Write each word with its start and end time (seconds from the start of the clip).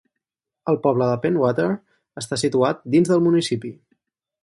El 0.73 0.79
poble 0.85 1.09
de 1.11 1.19
Pentwater 1.27 1.67
està 2.25 2.43
situat 2.47 2.83
dins 2.97 3.15
del 3.15 3.25
municipi. 3.31 3.77